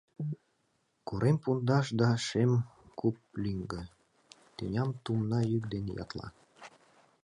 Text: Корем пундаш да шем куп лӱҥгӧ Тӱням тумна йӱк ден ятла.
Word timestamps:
Корем 1.07 1.37
пундаш 1.43 1.87
да 1.99 2.09
шем 2.27 2.51
куп 2.99 3.17
лӱҥгӧ 3.43 3.81
Тӱням 4.55 4.89
тумна 5.03 5.39
йӱк 5.51 5.63
ден 5.73 5.85
ятла. 6.03 6.27